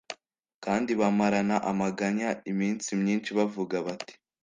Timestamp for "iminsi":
2.51-2.89